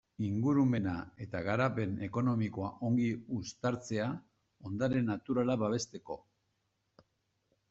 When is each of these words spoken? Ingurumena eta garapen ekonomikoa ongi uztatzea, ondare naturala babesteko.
Ingurumena 0.27 0.93
eta 1.25 1.41
garapen 1.47 1.93
ekonomikoa 2.07 2.71
ongi 2.89 3.05
uztatzea, 3.41 4.09
ondare 4.71 5.03
naturala 5.11 5.59
babesteko. 5.67 6.19